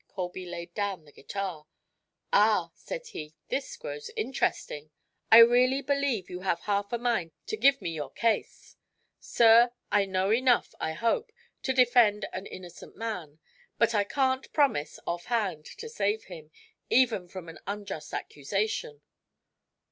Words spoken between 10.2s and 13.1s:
enough, I hope, to defend an innocent